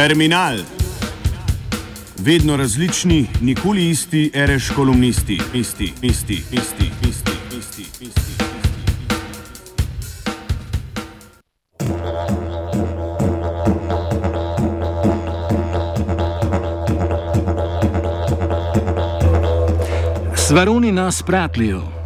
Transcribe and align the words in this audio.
Terminal. 0.00 0.56
Vedno 2.18 2.56
različni, 2.56 3.26
nikoli 3.40 3.90
isti, 3.90 4.30
reš 4.34 4.70
kolumnisti, 4.70 5.40
isti, 5.54 5.92
isti, 6.02 6.34
isti, 6.52 6.90
isti, 7.08 7.30
isti, 7.58 7.82
isti. 8.00 8.32
Svaruni 20.36 20.92
nas 20.92 21.22
pratljajo. 21.22 21.99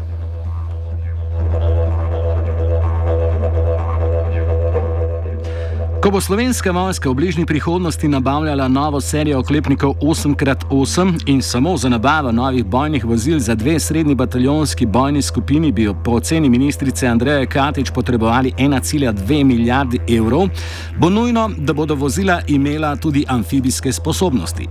Bo 6.15 6.21
slovenska 6.21 6.71
vojska 6.71 7.11
v 7.11 7.15
bližnji 7.15 7.47
prihodnosti 7.47 8.09
nabavljala 8.09 8.69
novo 8.69 9.01
serijo 9.01 9.39
oklepnikov 9.39 9.95
8x8 9.95 11.23
in 11.27 11.43
samo 11.43 11.77
za 11.77 11.89
nabavo 11.89 12.33
novih 12.33 12.65
bojnih 12.65 13.05
vozil 13.05 13.39
za 13.39 13.55
dve 13.55 13.81
srednji 13.81 14.15
bataljonski 14.15 14.87
bojni 14.87 15.23
skupini, 15.23 15.73
bi 15.73 15.91
po 16.05 16.11
oceni 16.11 16.49
ministrice 16.49 17.07
Andreje 17.07 17.47
Katič 17.47 17.91
potrebovali 17.91 18.53
1,2 18.59 19.45
milijardi 19.45 19.99
evrov, 20.09 20.49
bo 20.99 21.11
nujno, 21.11 21.51
da 21.59 21.73
bodo 21.73 21.95
vozila 21.95 22.41
imela 22.47 22.97
tudi 22.97 23.25
amfibijske 23.29 23.93
sposobnosti. 23.93 24.69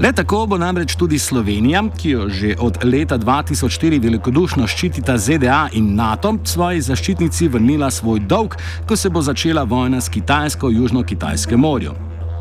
Le 0.00 0.12
tako 0.12 0.46
bo 0.46 0.58
namreč 0.58 0.96
tudi 0.96 1.18
Slovenija, 1.18 1.82
ki 1.96 2.10
jo 2.10 2.28
že 2.28 2.54
od 2.58 2.78
leta 2.84 3.18
2004 3.18 4.02
velikodušno 4.02 4.66
ščitita 4.66 5.16
ZDA 5.18 5.68
in 5.72 5.94
NATO, 5.94 6.34
svoji 6.44 6.80
zaščitnici 6.80 7.48
vrnila 7.48 7.90
svoj 7.90 8.20
dolg, 8.20 8.56
ko 8.88 8.96
se 8.96 9.10
bo 9.10 9.22
začela 9.22 9.64
vojna 9.64 10.00
s 10.00 10.08
Kitajsko 10.08 10.68
v 10.68 10.80
Južno-Kitajskem 10.80 11.60
morju. 11.60 11.94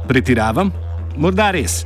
Pretiravam? 0.07 0.71
Morda 1.17 1.51
res. 1.51 1.85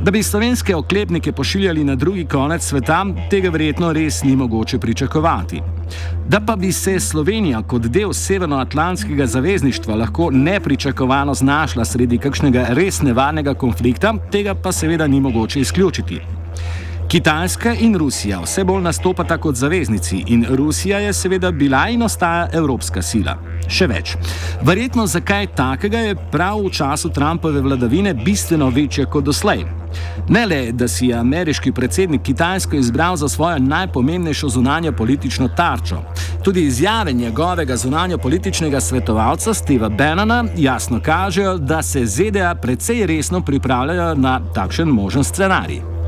Da 0.00 0.10
bi 0.10 0.22
slovenske 0.22 0.76
oklepnike 0.76 1.32
pošiljali 1.32 1.84
na 1.84 1.94
drugi 1.94 2.24
konec 2.24 2.64
sveta, 2.64 3.04
tega 3.30 3.50
verjetno 3.50 3.92
res 3.92 4.22
ni 4.24 4.36
mogoče 4.36 4.78
pričakovati. 4.78 5.79
Da 6.28 6.40
pa 6.40 6.56
bi 6.56 6.72
se 6.72 7.00
Slovenija 7.00 7.62
kot 7.62 7.82
del 7.82 8.12
Severnoatlantskega 8.12 9.26
zavezništva 9.26 9.94
lahko 9.94 10.30
nepričakovano 10.30 11.34
znašla 11.34 11.84
sredi 11.84 12.18
kakšnega 12.18 12.66
res 12.68 13.02
nevarnega 13.02 13.54
konflikta, 13.54 14.14
tega 14.30 14.54
pa 14.54 14.72
seveda 14.72 15.06
ni 15.06 15.20
mogoče 15.20 15.60
izključiti. 15.60 16.20
Kitajska 17.10 17.72
in 17.74 17.96
Rusija 17.98 18.38
vse 18.40 18.62
bolj 18.64 18.82
nastopata 18.82 19.38
kot 19.38 19.54
zaveznici 19.54 20.24
in 20.26 20.44
Rusija 20.48 20.98
je 20.98 21.12
seveda 21.12 21.50
bila 21.50 21.88
in 21.88 22.02
ostaja 22.02 22.48
evropska 22.52 23.02
sila. 23.02 23.34
Še 23.68 23.88
več. 23.90 24.12
Verjetno 24.62 25.06
zakaj 25.10 25.48
takega 25.58 25.98
je 25.98 26.14
prav 26.30 26.62
v 26.62 26.70
času 26.70 27.10
Trumpove 27.10 27.60
vladavine 27.66 28.14
bistveno 28.14 28.70
večja 28.70 29.08
kot 29.10 29.26
doslej. 29.26 29.66
Ne 30.28 30.46
le, 30.46 30.60
da 30.72 30.88
si 30.88 31.10
je 31.10 31.18
ameriški 31.18 31.72
predsednik 31.72 32.22
Kitajsko 32.22 32.76
izbral 32.76 33.16
za 33.16 33.28
svojo 33.28 33.58
najpomembnejšo 33.58 34.48
zunanjo 34.48 34.92
politično 34.92 35.48
tarčo. 35.48 36.04
Tudi 36.44 36.62
izjave 36.62 37.12
njegovega 37.12 37.76
zunanjo 37.76 38.18
političnega 38.18 38.80
svetovalca 38.80 39.54
Steva 39.54 39.88
Bannona 39.88 40.44
jasno 40.56 41.00
kažejo, 41.02 41.58
da 41.58 41.82
se 41.82 42.06
ZDA 42.06 42.54
precej 42.54 43.06
resno 43.06 43.40
pripravljajo 43.40 44.14
na 44.14 44.40
takšen 44.54 44.88
možen 44.88 45.24
scenarij. 45.24 45.99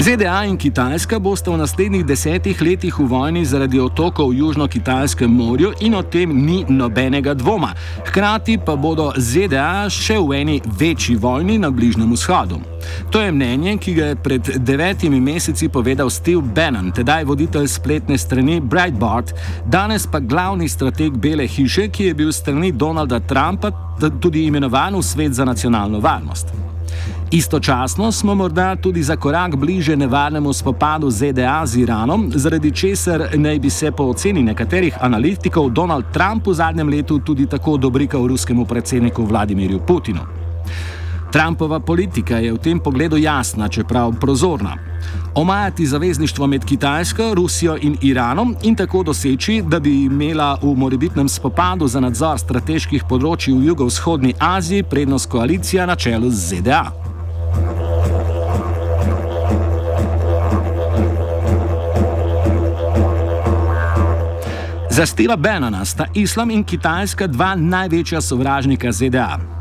ZDA 0.00 0.44
in 0.44 0.56
Kitajska 0.56 1.18
bosta 1.18 1.50
v 1.50 1.58
naslednjih 1.60 2.04
desetih 2.08 2.60
letih 2.62 2.98
v 2.98 3.04
vojni 3.04 3.44
zaradi 3.44 3.76
otokov 3.80 4.30
v 4.30 4.40
Južno-Kitajskem 4.40 5.28
morju 5.28 5.74
in 5.80 5.94
o 5.94 6.00
tem 6.02 6.32
ni 6.32 6.64
nobenega 6.68 7.34
dvoma. 7.34 7.74
Hkrati 8.08 8.56
pa 8.64 8.76
bodo 8.80 9.12
ZDA 9.16 9.90
še 9.92 10.16
v 10.16 10.38
eni 10.38 10.56
večji 10.64 11.18
vojni 11.20 11.58
na 11.60 11.68
Bližnjem 11.68 12.16
vzhodu. 12.16 12.56
To 13.12 13.20
je 13.20 13.28
mnenje, 13.32 13.76
ki 13.76 13.94
ga 13.94 14.06
je 14.06 14.16
pred 14.16 14.50
devetimi 14.64 15.20
meseci 15.20 15.68
povedal 15.68 16.08
Steve 16.10 16.40
Bannon, 16.40 16.88
tedaj 16.96 17.28
voditelj 17.28 17.68
spletne 17.68 18.16
strani 18.18 18.56
Breitbart, 18.60 19.36
danes 19.68 20.08
pa 20.08 20.16
glavni 20.24 20.68
strateg 20.68 21.12
Bele 21.12 21.44
hiše, 21.44 21.90
ki 21.92 22.08
je 22.08 22.14
bil 22.14 22.32
strani 22.32 22.72
Donalda 22.72 23.20
Trumpa 23.20 23.68
tudi 24.20 24.48
imenovan 24.48 24.96
v 24.96 25.04
svet 25.04 25.36
za 25.36 25.44
nacionalno 25.44 26.00
varnost. 26.00 26.70
Istočasno 27.30 28.12
smo 28.12 28.34
morda 28.34 28.76
tudi 28.76 29.02
za 29.02 29.16
korak 29.16 29.56
bliže 29.56 29.96
nevarnemu 29.96 30.52
spopadu 30.52 31.10
ZDA 31.10 31.66
z 31.66 31.76
Iranom, 31.76 32.32
zaradi 32.34 32.70
česar 32.70 33.28
naj 33.34 33.58
bi 33.58 33.70
se 33.70 33.92
po 33.92 34.04
oceni 34.04 34.42
nekaterih 34.42 34.96
analitikov 35.00 35.70
Donald 35.70 36.04
Trump 36.12 36.46
v 36.46 36.54
zadnjem 36.54 36.88
letu 36.88 37.18
tudi 37.18 37.46
tako 37.46 37.76
dobrikal 37.76 38.26
ruskemu 38.26 38.64
predsedniku 38.64 39.24
Vladimirju 39.24 39.80
Putinu. 39.86 40.20
Trumpova 41.30 41.80
politika 41.80 42.38
je 42.42 42.52
v 42.52 42.58
tem 42.58 42.78
pogledu 42.82 43.16
jasna, 43.16 43.68
čeprav 43.68 44.12
prozorna. 44.20 44.74
Omajati 45.34 45.86
zavezništvo 45.86 46.46
med 46.46 46.64
Kitajsko, 46.64 47.34
Rusijo 47.34 47.76
in 47.80 47.96
Iranom 48.02 48.56
in 48.62 48.74
tako 48.74 49.02
doseči, 49.02 49.62
da 49.62 49.80
bi 49.80 50.04
imela 50.04 50.58
v 50.62 50.74
morebitnem 50.76 51.28
spopadu 51.28 51.86
za 51.86 52.00
nadzor 52.00 52.38
strateških 52.38 53.04
področji 53.08 53.54
v 53.54 53.70
jugovzhodni 53.70 54.34
Aziji 54.38 54.82
prednost 54.82 55.30
koalicija 55.30 55.86
na 55.86 55.94
čelu 55.96 56.30
z 56.30 56.58
ZDA. 56.58 56.82
Za 64.90 65.06
Steva 65.06 65.36
Bannona 65.36 65.84
sta 65.84 66.10
islam 66.14 66.50
in 66.50 66.64
Kitajska 66.64 67.30
dva 67.30 67.54
največja 67.54 68.20
sovražnika 68.20 68.92
ZDA. 68.92 69.59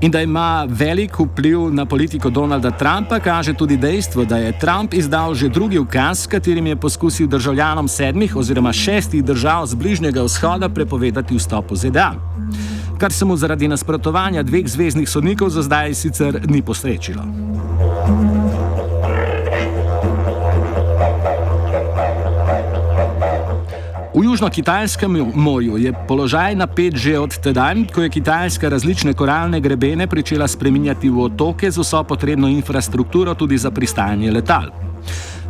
In 0.00 0.10
da 0.10 0.20
ima 0.22 0.66
velik 0.68 1.18
vpliv 1.18 1.74
na 1.74 1.84
politiko 1.86 2.30
Donalda 2.30 2.70
Trumpa, 2.70 3.20
kaže 3.20 3.54
tudi 3.54 3.76
dejstvo, 3.76 4.24
da 4.24 4.36
je 4.36 4.58
Trump 4.58 4.94
izdal 4.94 5.34
že 5.34 5.48
drugi 5.48 5.78
ukaz, 5.78 6.22
s 6.22 6.26
katerim 6.26 6.66
je 6.66 6.76
poskusil 6.76 7.26
državljanom 7.26 7.88
sedmih 7.88 8.36
oziroma 8.36 8.72
šestih 8.72 9.24
držav 9.24 9.66
z 9.66 9.74
Bližnjega 9.74 10.22
vzhoda 10.22 10.68
prepovedati 10.68 11.36
vstop 11.36 11.70
v 11.70 11.76
ZDA. 11.76 12.14
Kar 12.98 13.12
se 13.12 13.24
mu 13.24 13.36
zaradi 13.36 13.68
nasprotovanja 13.68 14.42
dveh 14.42 14.68
zvezdnih 14.68 15.08
sodnikov 15.08 15.48
za 15.48 15.62
zdaj 15.62 15.94
sicer 15.94 16.40
ni 16.48 16.62
posrečilo. 16.62 17.22
V 24.20 24.24
Južno-Kitajskem 24.24 25.32
morju 25.34 25.80
je 25.80 25.92
položaj 26.08 26.52
napet 26.52 26.92
že 26.92 27.16
od 27.16 27.32
tedaj, 27.40 27.88
ko 27.88 28.04
je 28.04 28.12
Kitajska 28.12 28.68
različne 28.68 29.16
koralne 29.16 29.60
grebene 29.64 30.04
začela 30.04 30.44
spreminjati 30.44 31.08
v 31.08 31.24
otoke 31.24 31.70
z 31.70 31.80
vso 31.80 32.04
potrebno 32.04 32.48
infrastrukturo 32.48 33.34
tudi 33.34 33.56
za 33.56 33.70
pristajanje 33.70 34.30
letal. 34.30 34.68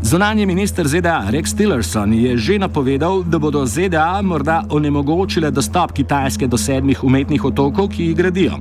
Zunanji 0.02 0.46
minister 0.46 0.86
ZDA 0.86 1.26
Rex 1.30 1.56
Tillerson 1.56 2.14
je 2.14 2.36
že 2.36 2.58
napovedal, 2.58 3.24
da 3.26 3.38
bodo 3.38 3.66
ZDA 3.66 4.22
morda 4.22 4.62
onemogočile 4.70 5.50
dostop 5.50 5.90
Kitajske 5.92 6.46
do 6.46 6.56
sedmih 6.56 7.04
umetnih 7.04 7.44
otokov, 7.44 7.88
ki 7.90 8.04
jih 8.04 8.16
gradijo. 8.16 8.54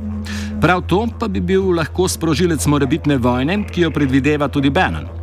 Prav 0.62 0.82
to 0.90 1.06
pa 1.20 1.28
bi 1.28 1.40
bil 1.40 1.70
lahko 1.70 2.10
sprožilec 2.10 2.66
morebitne 2.66 3.18
vojne, 3.18 3.62
ki 3.70 3.82
jo 3.82 3.92
predvideva 3.92 4.48
tudi 4.50 4.70
Bannon. 4.70 5.19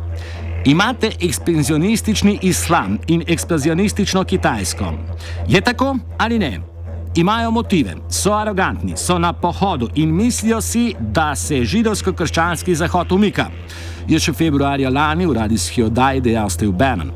Imate 0.65 1.11
ekspanzionistični 1.21 2.39
islam 2.41 2.97
in 3.07 3.23
ekspanzionistično 3.27 4.23
Kitajsko. 4.23 4.93
Je 5.47 5.61
tako 5.61 5.97
ali 6.17 6.39
ne? 6.39 6.59
Imajo 7.15 7.51
motive, 7.51 7.95
so 8.09 8.33
arogantni, 8.33 8.93
so 8.97 9.19
na 9.19 9.33
pohodu 9.33 9.89
in 9.95 10.15
mislijo 10.15 10.61
si, 10.61 10.95
da 10.99 11.35
se 11.35 11.55
židovsko-krščanski 11.55 12.75
zahod 12.75 13.11
umika. 13.11 13.47
Je 14.07 14.19
še 14.19 14.33
februarja 14.33 14.89
lani 14.89 15.25
v 15.25 15.33
radijski 15.33 15.83
oddaji 15.83 16.21
dejal 16.21 16.49
Steve 16.49 16.71
Bannon. 16.71 17.11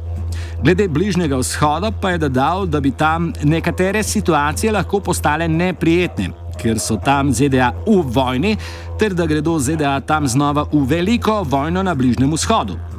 Glede 0.64 0.88
bližnjega 0.88 1.38
vzhoda 1.38 1.92
pa 1.92 2.10
je 2.10 2.18
dodal, 2.18 2.66
da 2.66 2.80
bi 2.80 2.92
tam 2.92 3.34
nekatere 3.44 4.04
situacije 4.04 4.72
lahko 4.72 5.00
postale 5.00 5.48
neprijetne, 5.48 6.30
ker 6.58 6.80
so 6.80 6.98
tam 7.06 7.34
ZDA 7.34 7.72
v 7.88 8.02
vojni, 8.14 8.56
ter 9.00 9.14
da 9.14 9.26
gredo 9.26 9.60
ZDA 9.60 10.00
tam 10.00 10.28
znova 10.28 10.66
v 10.72 10.86
veliko 10.88 11.44
vojno 11.44 11.84
na 11.84 11.96
bližnjem 11.96 12.34
vzhodu. 12.34 12.91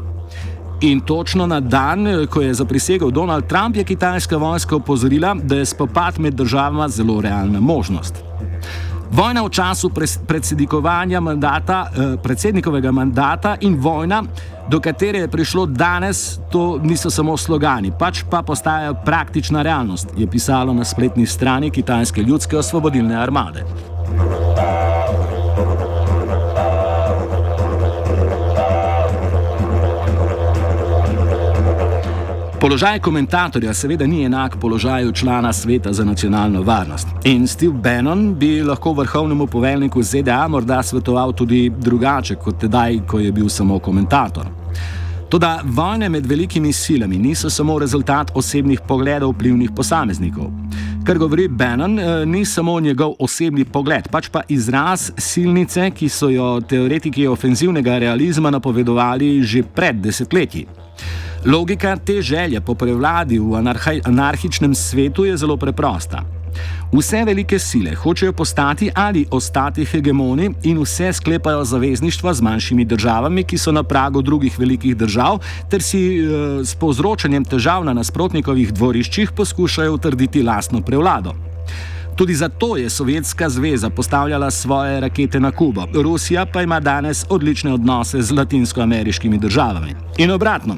In 0.83 1.01
točno 1.01 1.47
na 1.47 1.61
dan, 1.61 2.27
ko 2.31 2.41
je 2.41 2.55
zaprisegel 2.55 3.11
Donald 3.11 3.47
Trump, 3.47 3.77
je 3.77 3.85
kitajska 3.85 4.37
vojska 4.37 4.77
opozorila, 4.77 5.35
da 5.43 5.57
je 5.57 5.67
spopad 5.67 6.19
med 6.19 6.35
državama 6.35 6.89
zelo 6.89 7.21
realna 7.21 7.61
možnost. 7.61 8.15
Vojna 9.11 9.43
v 9.43 9.49
času 9.49 9.91
mandata, 11.21 11.87
eh, 11.87 12.17
predsednikovega 12.23 12.91
mandata 12.93 13.57
in 13.61 13.77
vojna, 13.81 14.23
do 14.69 14.81
katere 14.81 15.19
je 15.19 15.29
prišlo 15.29 15.67
danes, 15.67 16.39
to 16.51 16.79
niso 16.83 17.11
samo 17.11 17.37
slogani, 17.37 17.93
pač 17.99 18.25
pa 18.31 18.43
postajajo 18.43 18.95
praktična 19.05 19.63
realnost, 19.63 20.09
je 20.17 20.27
pisalo 20.27 20.75
na 20.75 20.85
spletni 20.85 21.27
strani 21.27 21.71
Kitajske 21.71 22.23
ljudske 22.23 22.59
osvobodilne 22.59 23.15
armade. 23.17 23.65
Položaj 32.63 33.01
komentatorja 33.01 33.75
seveda 33.75 34.07
ni 34.07 34.25
enak 34.25 34.57
položaju 34.61 35.13
člana 35.13 35.53
sveta 35.53 35.93
za 35.93 36.05
nacionalno 36.05 36.63
varnost. 36.63 37.09
In 37.25 37.47
Steve 37.47 37.73
Bannon 37.73 38.35
bi 38.35 38.63
lahko 38.63 38.93
vrhovnemu 38.93 39.47
poveljniku 39.47 40.03
ZDA 40.03 40.49
morda 40.49 40.83
svetoval 40.83 41.33
tudi 41.33 41.73
drugače 41.79 42.35
kot 42.35 42.61
tedaj, 42.61 43.01
ko 43.07 43.19
je 43.19 43.33
bil 43.33 43.49
samo 43.49 43.79
komentator. 43.79 44.47
Toda 45.29 45.61
vojne 45.65 46.09
med 46.09 46.27
velikimi 46.27 46.73
silami 46.73 47.19
niso 47.19 47.51
samo 47.51 47.79
rezultat 47.79 48.31
osebnih 48.35 48.81
pogledov 48.89 49.31
vplivnih 49.33 49.71
posameznikov. 49.77 50.51
Kar 51.05 51.19
govori 51.19 51.49
Bannon, 51.49 51.99
eh, 51.99 52.27
ni 52.27 52.45
samo 52.45 52.81
njegov 52.81 53.15
osebni 53.19 53.65
pogled, 53.65 54.09
pač 54.09 54.29
pa 54.29 54.43
izraz 54.49 55.11
silnice, 55.19 55.91
ki 55.91 56.09
so 56.09 56.29
jo 56.31 56.61
teoretiki 56.61 57.27
ofenzivnega 57.27 57.99
realizma 57.99 58.51
napovedovali 58.51 59.43
že 59.43 59.63
pred 59.63 59.97
desetletji. 59.97 60.67
Logika 61.45 61.97
te 61.97 62.23
želje 62.23 62.61
po 62.61 62.75
prevladi 62.75 63.39
v 63.39 63.59
anarhičnem 64.05 64.75
svetu 64.75 65.25
je 65.25 65.37
zelo 65.37 65.57
preprosta. 65.57 66.42
Vse 66.93 67.25
velike 67.25 67.59
sile 67.59 67.95
hočejo 67.95 68.33
postati 68.33 68.91
ali 68.95 69.27
ostati 69.31 69.85
hegemoni 69.85 70.51
in 70.63 70.81
vse 70.83 71.13
sklepajo 71.13 71.65
zavezništva 71.65 72.35
z 72.35 72.43
manjšimi 72.43 72.85
državami, 72.85 73.45
ki 73.45 73.59
so 73.59 73.73
na 73.73 73.83
pragu 73.83 74.23
drugih 74.23 74.59
velikih 74.59 74.97
držav, 74.97 75.39
ter 75.71 75.83
si 75.83 76.03
e, 76.19 76.25
s 76.65 76.75
povzročanjem 76.75 77.45
težav 77.45 77.85
na 77.85 77.93
nasprotnikovih 77.93 78.73
dvoriščih 78.73 79.33
poskušajo 79.33 79.95
utrditi 79.95 80.43
lastno 80.43 80.83
prevlado. 80.83 81.35
Tudi 82.17 82.35
zato 82.35 82.77
je 82.77 82.91
Sovjetska 82.91 83.49
zveza 83.49 83.91
postavljala 83.91 84.51
svoje 84.51 85.01
rakete 85.01 85.41
na 85.41 85.51
Kubo. 85.51 85.87
Rusija 85.95 86.47
pa 86.47 86.63
ima 86.63 86.81
danes 86.81 87.25
odlične 87.29 87.73
odnose 87.73 88.23
z 88.23 88.33
latinskoameriškimi 88.33 89.39
državami. 89.39 89.95
In 90.19 90.31
obratno, 90.31 90.77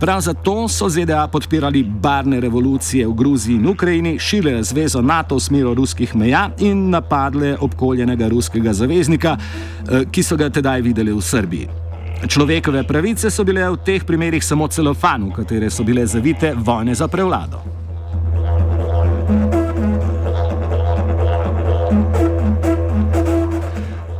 prav 0.00 0.20
zato 0.20 0.68
so 0.68 0.88
ZDA 0.88 1.28
podpirali 1.32 1.82
barne 1.82 2.40
revolucije 2.40 3.06
v 3.06 3.12
Gruziji 3.12 3.54
in 3.54 3.68
Ukrajini, 3.68 4.18
širile 4.18 4.62
zvezo 4.62 5.02
NATO 5.02 5.36
v 5.36 5.40
smeru 5.40 5.74
ruskih 5.74 6.16
meja 6.16 6.50
in 6.58 6.90
napadle 6.90 7.56
obkoljenega 7.60 8.28
ruskega 8.28 8.72
zaveznika, 8.72 9.36
eh, 9.36 10.04
ki 10.10 10.22
so 10.22 10.36
ga 10.36 10.50
tedaj 10.50 10.80
videli 10.80 11.12
v 11.12 11.20
Srbiji. 11.20 11.68
Človekove 12.28 12.82
pravice 12.82 13.30
so 13.30 13.44
bile 13.44 13.70
v 13.70 13.76
teh 13.84 14.04
primerih 14.04 14.44
samo 14.44 14.68
celofan, 14.68 15.28
v 15.28 15.32
katere 15.32 15.70
so 15.70 15.84
bile 15.84 16.06
zavite 16.06 16.54
vojne 16.56 16.94
za 16.94 17.08
prevlado. 17.08 17.83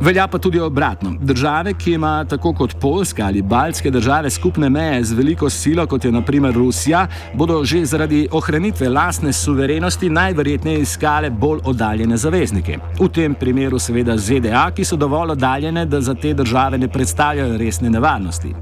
Velja 0.05 0.27
pa 0.27 0.37
tudi 0.37 0.59
obratno. 0.59 1.15
Države, 1.21 1.73
ki 1.73 1.93
ima 1.93 2.25
tako 2.25 2.53
kot 2.53 2.75
Poljska 2.81 3.25
ali 3.25 3.41
Baltske 3.41 3.91
države 3.91 4.29
skupne 4.29 4.69
meje 4.69 5.03
z 5.03 5.13
veliko 5.13 5.49
silo, 5.49 5.87
kot 5.87 6.05
je 6.05 6.11
naprimer 6.11 6.53
Rusija, 6.53 7.07
bodo 7.33 7.63
že 7.63 7.85
zaradi 7.85 8.27
ohranitve 8.31 8.89
lastne 8.89 9.33
suverenosti 9.33 10.09
najverjetneje 10.09 10.79
iskale 10.79 11.29
bolj 11.29 11.59
oddaljene 11.63 12.17
zaveznike. 12.17 12.77
V 12.99 13.09
tem 13.09 13.33
primeru 13.33 13.79
seveda 13.79 14.17
ZDA, 14.17 14.69
ki 14.75 14.85
so 14.85 14.95
dovolj 14.95 15.31
oddaljene, 15.31 15.85
da 15.85 16.01
za 16.01 16.13
te 16.13 16.33
države 16.33 16.77
ne 16.77 16.87
predstavljajo 16.87 17.57
resne 17.57 17.89
nevarnosti. 17.89 18.53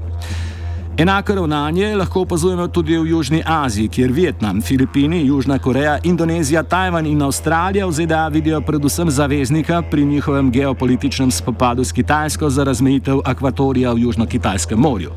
Enako 0.98 1.34
ravnanje 1.34 1.96
lahko 1.96 2.20
opazujemo 2.20 2.68
tudi 2.68 2.96
v 2.98 3.08
Južni 3.10 3.42
Aziji, 3.46 3.88
kjer 3.88 4.12
Vietnam, 4.12 4.62
Filipini, 4.62 5.26
Južna 5.26 5.58
Koreja, 5.58 5.98
Indonezija, 6.02 6.62
Tajvan 6.62 7.06
in 7.06 7.22
Avstralija 7.22 7.86
v 7.86 7.92
ZDA 7.92 8.28
vidijo 8.28 8.60
predvsem 8.60 9.10
zaveznika 9.10 9.82
pri 9.90 10.04
njihovem 10.04 10.50
geopolitičnem 10.50 11.30
spopadu 11.30 11.84
s 11.84 11.92
Kitajsko 11.92 12.50
za 12.50 12.64
razmejitev 12.64 13.18
akvatorija 13.24 13.92
v 13.92 13.98
Južno-Kitajskem 13.98 14.78
morju. 14.78 15.10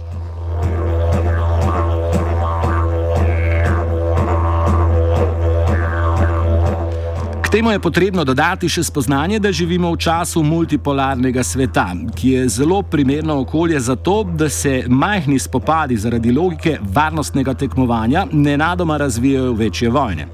Temu 7.57 7.71
je 7.71 7.80
potrebno 7.80 8.24
dodati 8.24 8.69
še 8.69 8.83
spoznanje, 8.83 9.39
da 9.42 9.50
živimo 9.51 9.89
v 9.89 9.98
času 9.98 10.44
multipolarnega 10.45 11.42
sveta, 11.44 11.88
ki 12.13 12.30
je 12.30 12.50
zelo 12.54 12.83
primerno 12.86 13.39
okolje 13.42 13.80
za 13.80 13.95
to, 13.95 14.19
da 14.24 14.50
se 14.50 14.83
majhni 14.88 15.39
spopadi 15.39 15.98
zaradi 15.98 16.31
logike 16.31 16.75
varnostnega 16.94 17.56
tekmovanja 17.57 18.27
nenadoma 18.31 18.98
razvijajo 18.98 19.56
v 19.56 19.57
večje 19.63 19.89
vojne. 19.89 20.27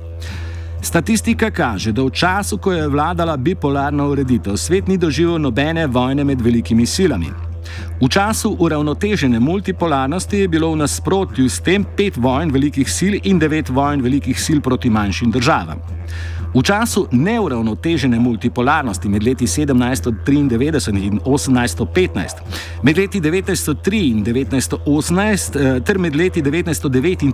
Statistika 0.82 1.52
kaže, 1.52 1.94
da 1.96 2.04
v 2.04 2.12
času, 2.12 2.58
ko 2.58 2.74
je 2.76 2.92
vladala 2.92 3.38
bipolarna 3.38 4.04
ureditev, 4.04 4.60
svet 4.60 4.92
ni 4.92 4.98
doživel 4.98 5.40
nobene 5.40 5.88
vojne 5.88 6.28
med 6.28 6.42
velikimi 6.42 6.86
silami. 6.86 7.32
V 8.02 8.10
času 8.10 8.58
uravnotežene 8.60 9.40
multipolarnosti 9.40 10.44
je 10.44 10.52
bilo 10.52 10.74
v 10.74 10.84
nasprotju 10.84 11.48
s 11.50 11.64
tem 11.64 11.88
pet 11.98 12.20
vojn 12.20 12.52
velikih 12.52 12.92
sil 12.98 13.16
in 13.24 13.40
devet 13.40 13.70
vojn 13.70 14.04
velikih 14.04 14.36
sil 14.46 14.60
proti 14.60 14.90
manjšim 14.90 15.32
državam. 15.32 15.80
V 16.54 16.62
času 16.62 17.08
neuravnotežene 17.12 18.20
multipolarnosti 18.20 19.10
med 19.10 19.24
leti 19.24 19.46
1793 19.48 20.38
in 20.38 21.20
1815, 21.26 22.38
med 22.84 22.98
leti 22.98 23.20
1903 23.20 24.10
in 24.10 24.24
1918 24.24 25.56
eh, 25.56 25.84
ter 25.84 25.98
med 25.98 26.16
leti 26.16 26.42
1939 26.42 27.24
in 27.24 27.34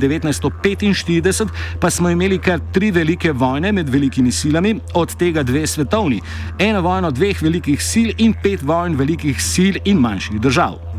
1945 0.00 1.48
pa 1.80 1.90
smo 1.90 2.10
imeli 2.10 2.38
kar 2.38 2.60
tri 2.72 2.90
velike 2.90 3.32
vojne 3.32 3.72
med 3.72 3.88
velikimi 3.88 4.32
silami, 4.32 4.80
od 4.94 5.16
tega 5.18 5.42
dve 5.42 5.66
svetovni, 5.66 6.20
eno 6.58 6.80
vojno 6.80 7.10
dveh 7.10 7.42
velikih 7.42 7.82
sil 7.90 8.14
in 8.18 8.34
pet 8.42 8.62
vojn 8.62 8.96
velikih 8.96 9.42
sil 9.52 9.74
in 9.84 9.98
manjših 9.98 10.40
držav. 10.40 10.93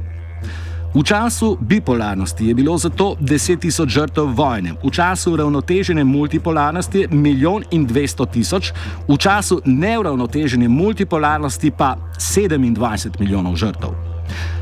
V 0.96 1.04
času 1.04 1.58
bipolarnosti 1.60 2.46
je 2.48 2.54
bilo 2.56 2.78
zato 2.78 3.16
10 3.20 3.60
tisoč 3.60 3.90
žrtev 3.90 4.32
vojne, 4.32 4.80
v 4.84 4.92
času 4.92 5.36
ravnotežene 5.36 6.04
multipolarnosti 6.04 7.08
milijon 7.12 7.64
in 7.72 7.84
200 7.88 8.32
tisoč, 8.32 8.72
v 9.08 9.18
času 9.18 9.60
neuravnotežene 9.66 10.68
multipolarnosti 10.68 11.72
pa 11.72 11.96
27 12.16 13.20
milijonov 13.20 13.56
žrtev. 13.56 13.92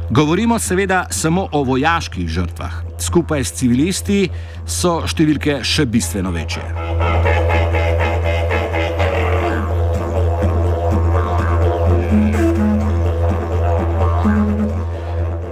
Govorimo 0.09 0.59
seveda 0.59 1.05
samo 1.09 1.47
o 1.51 1.63
vojaških 1.63 2.27
žrtvah, 2.27 2.73
skupaj 2.99 3.43
s 3.43 3.53
civilisti 3.53 4.29
so 4.65 5.03
številke 5.05 5.61
še 5.61 5.85
bistveno 5.85 6.33
večje. 6.33 6.65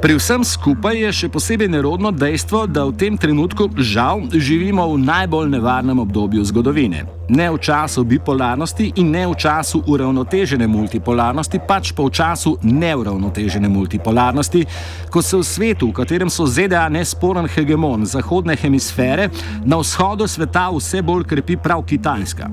Pri 0.01 0.15
vsem 0.17 0.41
skupaj 0.41 0.97
je 0.97 1.09
še 1.13 1.27
posebej 1.29 1.67
nerodno 1.69 2.09
dejstvo, 2.09 2.63
da 2.65 2.87
v 2.89 2.95
tem 2.97 3.17
trenutku 3.21 3.67
žal 3.77 4.23
živimo 4.33 4.81
v 4.89 4.97
najbolj 4.97 5.51
nevarnem 5.53 6.01
obdobju 6.01 6.41
zgodovine. 6.49 7.03
Ne 7.29 7.45
v 7.53 7.61
času 7.61 8.01
bipolarnosti 8.09 8.97
in 8.97 9.13
ne 9.13 9.27
v 9.29 9.37
času 9.37 9.83
uravnotežene 9.85 10.65
multipolarnosti, 10.65 11.61
pač 11.69 11.93
pa 11.93 12.01
v 12.01 12.17
času 12.17 12.55
neuravnotežene 12.65 13.69
multipolarnosti, 13.69 14.65
ko 15.13 15.21
se 15.21 15.37
v 15.37 15.45
svetu, 15.45 15.93
v 15.93 15.97
katerem 16.01 16.33
so 16.33 16.49
ZDA 16.49 16.89
nesporen 16.89 17.45
hegemon 17.45 18.01
zahodne 18.01 18.57
hemisfere, 18.57 19.29
na 19.61 19.77
vzhodu 19.85 20.25
sveta 20.25 20.73
vse 20.73 21.05
bolj 21.05 21.29
krepi 21.29 21.61
prav 21.61 21.85
Kitajska. 21.85 22.49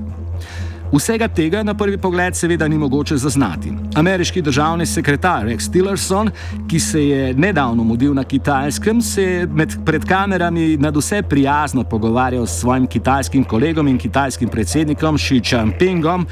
Vsega 0.91 1.27
tega 1.27 1.63
na 1.63 1.73
prvi 1.73 1.97
pogled 1.97 2.35
seveda 2.35 2.67
ni 2.67 2.77
mogoče 2.77 3.17
zaznati. 3.17 3.71
Ameriški 3.95 4.41
državni 4.41 4.85
sekretar 4.85 5.45
Rex 5.45 5.71
Tillerson, 5.71 6.31
ki 6.69 6.79
se 6.79 7.03
je 7.07 7.33
nedavno 7.33 7.83
mudil 7.83 8.13
na 8.13 8.23
kitajskem, 8.23 9.01
se 9.01 9.23
je 9.23 9.47
pred 9.85 10.05
kamerami 10.05 10.77
nad 10.77 10.97
vse 10.97 11.21
prijazno 11.21 11.83
pogovarjal 11.83 12.47
s 12.47 12.59
svojim 12.59 12.87
kitajskim 12.87 13.43
kolegom 13.43 13.87
in 13.87 13.97
kitajskim 13.97 14.49
predsednikom 14.49 15.17
Xi 15.17 15.41
Jinpingom. 15.51 16.25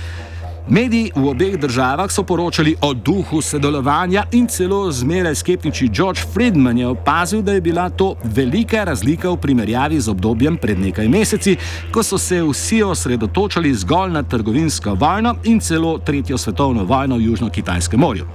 Mediji 0.69 1.11
v 1.15 1.29
obeh 1.31 1.55
državah 1.57 2.11
so 2.11 2.23
poročali 2.27 2.75
o 2.81 2.93
duhu 2.93 3.41
sodelovanja 3.41 4.25
in 4.31 4.47
celo 4.47 4.91
zmeraj 4.91 5.35
skeptični 5.35 5.87
George 5.87 6.19
Friedman 6.33 6.77
je 6.77 6.87
opazil, 6.87 7.41
da 7.41 7.53
je 7.53 7.61
bila 7.61 7.89
to 7.89 8.15
velika 8.23 8.83
razlika 8.83 9.29
v 9.29 9.37
primerjavi 9.37 9.99
z 9.99 10.09
obdobjem 10.09 10.57
pred 10.57 10.79
nekaj 10.79 11.07
meseci, 11.07 11.55
ko 11.91 12.03
so 12.03 12.17
se 12.17 12.41
vsi 12.43 12.83
osredotočali 12.83 13.73
zgolj 13.73 14.11
na 14.11 14.23
trgovinsko 14.23 14.93
vojno 14.93 15.35
in 15.43 15.59
celo 15.59 15.97
tretjo 15.97 16.37
svetovno 16.37 16.83
vojno 16.83 17.15
v 17.15 17.21
Južno-Kitajskem 17.21 17.99
morju. 17.99 18.25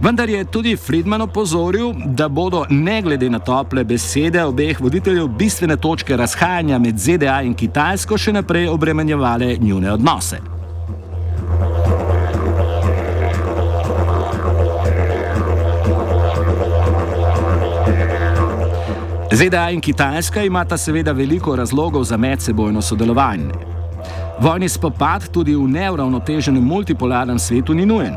Vendar 0.00 0.28
je 0.28 0.44
tudi 0.44 0.76
Friedman 0.76 1.20
opozoril, 1.20 1.92
da 2.06 2.28
bodo 2.28 2.64
ne 2.70 3.02
glede 3.02 3.30
na 3.30 3.38
tople 3.38 3.84
besede 3.84 4.44
obeh 4.44 4.80
voditeljev 4.80 5.28
bistvene 5.28 5.76
točke 5.76 6.16
razhajanja 6.16 6.78
med 6.78 6.98
ZDA 6.98 7.42
in 7.42 7.54
Kitajsko 7.54 8.18
še 8.18 8.32
naprej 8.32 8.68
obremenjevale 8.68 9.56
njune 9.60 9.92
odnose. 9.92 10.59
ZDA 19.40 19.70
in 19.70 19.80
Kitajska 19.80 20.42
imata 20.42 20.76
seveda 20.76 21.12
veliko 21.12 21.56
razlogov 21.56 22.04
za 22.04 22.16
medsebojno 22.16 22.82
sodelovanje. 22.82 23.54
Vojni 24.40 24.68
spopad 24.68 25.28
tudi 25.32 25.54
v 25.56 25.68
neuravnoteženem 25.68 26.64
multipolarnem 26.64 27.38
svetu 27.38 27.74
ni 27.74 27.86
nujen. 27.86 28.14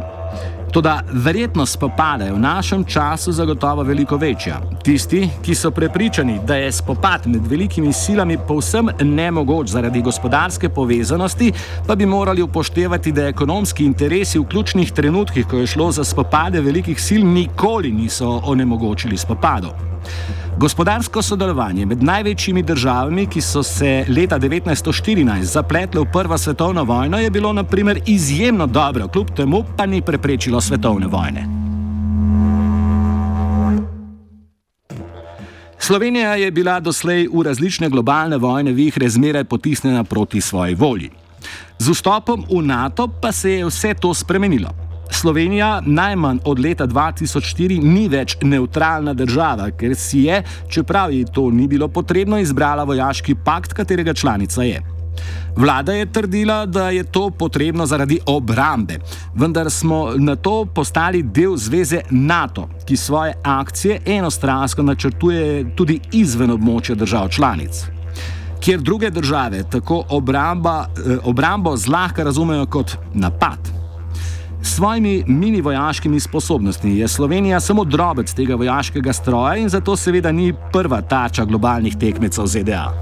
Toda 0.71 0.99
verjetnost 1.11 1.73
spopada 1.73 2.25
je 2.25 2.33
v 2.33 2.39
našem 2.39 2.83
času 2.83 3.31
zagotovo 3.31 3.83
veliko 3.83 4.17
večja. 4.17 4.59
Tisti, 4.83 5.29
ki 5.41 5.55
so 5.55 5.71
prepričani, 5.71 6.39
da 6.47 6.55
je 6.55 6.71
spopad 6.71 7.27
med 7.27 7.47
velikimi 7.47 7.93
silami 7.93 8.37
povsem 8.47 8.89
nemogoč 9.01 9.69
zaradi 9.69 10.01
gospodarske 10.01 10.69
povezanosti, 10.69 11.53
pa 11.87 11.95
bi 11.95 12.05
morali 12.05 12.41
upoštevati, 12.41 13.11
da 13.11 13.27
ekonomski 13.27 13.85
interesi 13.85 14.39
v 14.39 14.47
ključnih 14.47 14.91
trenutkih, 14.91 15.47
ko 15.47 15.57
je 15.57 15.67
šlo 15.67 15.91
za 15.91 16.03
spopade 16.03 16.61
velikih 16.61 17.01
sil, 17.07 17.23
nikoli 17.23 17.91
niso 17.91 18.41
onemogočili 18.43 19.17
spopadov. 19.17 19.92
Gospodarsko 20.57 21.21
sodelovanje 21.21 21.85
med 21.85 22.03
največjimi 22.03 22.63
državami, 22.63 23.25
ki 23.27 23.41
so 23.41 23.63
se 23.63 24.05
leta 24.09 24.39
1914 24.39 25.41
zapletle 25.41 26.01
v 26.01 26.11
Prvo 26.13 26.37
svetovno 26.37 26.83
vojno, 26.83 27.19
je 27.19 27.29
bilo 27.29 27.53
naprimer 27.53 28.01
izjemno 28.05 28.67
dobro, 28.67 29.07
kljub 29.07 29.35
temu 29.35 29.63
pa 29.77 29.85
ni 29.85 30.01
preprečilo 30.01 30.61
svetovne 30.61 31.07
vojne. 31.07 31.47
Slovenija 35.79 36.35
je 36.35 36.51
bila 36.51 36.79
doslej 36.79 37.27
v 37.27 37.41
različne 37.43 37.89
globalne 37.89 38.37
vojne 38.37 38.71
vihre 38.71 39.09
zmeraj 39.09 39.43
potisnjena 39.43 40.03
proti 40.03 40.41
svoji 40.41 40.75
volji. 40.75 41.09
Z 41.79 41.89
vstopom 41.89 42.45
v 42.49 42.61
NATO 42.61 43.07
pa 43.07 43.31
se 43.31 43.51
je 43.51 43.65
vse 43.65 43.93
to 43.93 44.13
spremenilo. 44.13 44.82
Slovenija 45.13 45.81
najmanj 45.85 46.39
od 46.45 46.59
leta 46.59 46.87
2004 46.87 47.83
ni 47.83 48.07
več 48.09 48.37
neutralna 48.41 49.13
država, 49.13 49.69
ker 49.77 49.95
si 49.95 50.25
je, 50.27 50.41
čeprav 50.69 51.13
ji 51.13 51.25
to 51.25 51.49
ni 51.51 51.67
bilo 51.67 51.87
potrebno, 51.87 52.39
izbrala 52.39 52.83
vojaški 52.83 53.35
pakt, 53.35 53.73
katerega 53.73 54.13
članica 54.13 54.63
je. 54.63 54.81
Vlada 55.55 55.93
je 55.93 56.05
trdila, 56.05 56.65
da 56.65 56.89
je 56.89 57.03
to 57.03 57.29
potrebno 57.29 57.85
zaradi 57.85 58.19
obrambe, 58.25 58.97
vendar 59.35 59.69
smo 59.71 60.11
na 60.17 60.35
to 60.35 60.65
postali 60.65 61.23
del 61.23 61.57
zveze 61.57 62.01
NATO, 62.09 62.69
ki 62.85 62.97
svoje 62.97 63.33
akcije 63.43 64.01
enostransko 64.05 64.83
načrtuje 64.83 65.75
tudi 65.75 65.99
izven 66.11 66.51
območja 66.51 66.95
držav 66.95 67.29
članic. 67.29 67.85
Kjer 68.63 68.81
druge 68.81 69.09
države 69.09 69.63
tako 69.69 70.03
obramba, 70.09 70.85
eh, 70.97 71.17
obrambo 71.23 71.77
zlahka 71.77 72.23
razumejo 72.23 72.65
kot 72.65 72.97
napad. 73.13 73.82
S 74.63 74.75
svojimi 74.75 75.23
mini 75.27 75.61
vojaškimi 75.61 76.19
sposobnostmi 76.19 76.97
je 76.97 77.07
Slovenija 77.07 77.59
samo 77.59 77.83
drobec 77.83 78.33
tega 78.33 78.55
vojaškega 78.55 79.13
stroja 79.13 79.55
in 79.55 79.69
zato 79.69 79.95
seveda 79.95 80.31
ni 80.31 80.53
prva 80.71 81.01
tarča 81.01 81.45
globalnih 81.45 81.97
tekmecev 81.99 82.45
ZDA. 82.45 82.93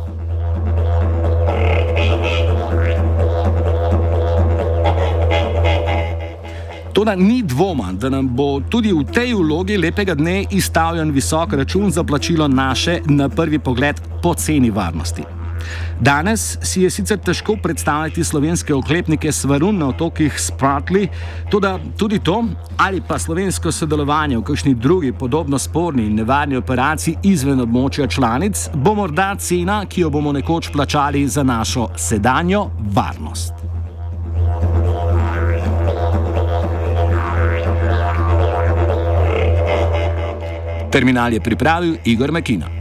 Toda 6.94 7.16
ni 7.16 7.44
dvoma, 7.44 7.94
da 7.94 8.10
nam 8.10 8.28
bo 8.36 8.60
tudi 8.70 8.94
v 8.94 9.04
tej 9.14 9.34
vlogi 9.34 9.78
lepega 9.78 10.16
dne 10.16 10.46
izstavljen 10.52 11.12
visok 11.12 11.54
račun 11.54 11.92
za 11.92 12.04
plačilo 12.04 12.48
naše, 12.48 13.00
na 13.06 13.30
prvi 13.30 13.60
pogled, 13.60 14.02
poceni 14.24 14.70
varnosti. 14.70 15.41
Danes 16.00 16.58
si 16.62 16.82
je 16.82 16.90
sicer 16.90 17.20
težko 17.20 17.56
predstavljati 17.64 18.24
slovenske 18.24 18.74
oklepnike 18.74 19.32
svarun 19.32 19.78
na 19.78 19.88
otokih 19.88 20.40
Spratli, 20.42 21.08
tudi 21.98 22.20
to, 22.20 22.44
ali 22.78 23.02
pa 23.08 23.20
slovensko 23.20 23.72
sodelovanje 23.72 24.38
v 24.38 24.44
kakšni 24.44 24.76
drugi 24.76 25.12
podobno 25.14 25.60
sporni 25.60 26.06
in 26.06 26.16
nevarni 26.16 26.58
operaciji 26.58 27.18
izven 27.24 27.62
območja 27.62 28.08
članic, 28.08 28.70
bo 28.74 28.96
morda 28.96 29.36
cena, 29.38 29.86
ki 29.86 30.02
jo 30.02 30.10
bomo 30.10 30.32
nekoč 30.32 30.72
plačali 30.74 31.28
za 31.28 31.44
našo 31.44 31.88
sedanjo 31.96 32.70
varnost. 32.96 33.54
Terminal 40.92 41.34
je 41.34 41.40
pripravil 41.40 41.96
Igor 42.06 42.32
Mekina. 42.32 42.81